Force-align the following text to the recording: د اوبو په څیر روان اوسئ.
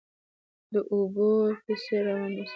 د 0.73 0.75
اوبو 0.93 1.29
په 1.63 1.73
څیر 1.81 2.01
روان 2.07 2.31
اوسئ. 2.37 2.49